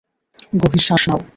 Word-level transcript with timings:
গভীর 0.53 0.83
শ্বাস 0.87 1.03
নাও। 1.09 1.19